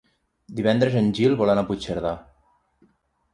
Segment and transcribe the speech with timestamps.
[0.59, 2.15] Divendres en Gil vol anar a Puigcerdà.